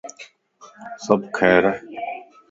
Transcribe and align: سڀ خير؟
سڀ 1.03 1.21
خير؟ 1.35 1.63